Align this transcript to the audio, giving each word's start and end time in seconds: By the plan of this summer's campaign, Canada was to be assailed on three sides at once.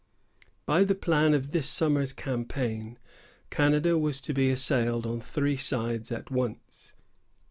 By 0.65 0.83
the 0.83 0.95
plan 0.95 1.35
of 1.35 1.51
this 1.51 1.67
summer's 1.69 2.11
campaign, 2.11 2.97
Canada 3.51 3.99
was 3.99 4.19
to 4.21 4.33
be 4.33 4.49
assailed 4.49 5.05
on 5.05 5.21
three 5.21 5.57
sides 5.57 6.11
at 6.11 6.31
once. 6.31 6.93